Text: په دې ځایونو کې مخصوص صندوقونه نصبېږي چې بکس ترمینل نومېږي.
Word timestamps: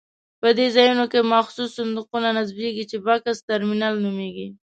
په 0.41 0.49
دې 0.57 0.67
ځایونو 0.75 1.05
کې 1.11 1.29
مخصوص 1.33 1.69
صندوقونه 1.77 2.29
نصبېږي 2.37 2.83
چې 2.91 2.97
بکس 3.05 3.37
ترمینل 3.49 3.93
نومېږي. 4.03 4.47